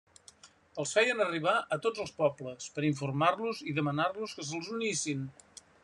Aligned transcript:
Els 0.83 0.93
feien 0.97 1.19
arribar 1.25 1.53
a 1.77 1.79
tots 1.87 2.03
els 2.05 2.15
pobles 2.21 2.71
per 2.79 2.87
informar-los 2.91 3.63
i 3.73 3.79
demanar-los 3.81 4.37
que 4.39 4.49
se'ls 4.51 4.73
unissin. 4.79 5.27